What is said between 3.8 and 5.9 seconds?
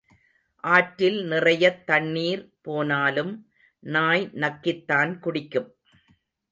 நாய் நக்கித்தான் குடிக்கும்.